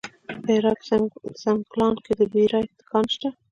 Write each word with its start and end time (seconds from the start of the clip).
د 0.43 0.45
هرات 0.57 0.79
په 1.21 1.29
سنګلان 1.43 1.95
کې 2.05 2.13
د 2.19 2.21
بیرایت 2.33 2.73
کان 2.89 3.05
شته. 3.13 3.29